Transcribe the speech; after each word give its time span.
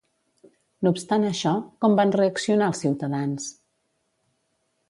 No 0.87 0.91
obstant 0.95 1.25
això, 1.27 1.53
com 1.85 1.99
van 2.01 2.13
reaccionar 2.17 2.73
els 2.73 2.83
ciutadans? 2.87 3.49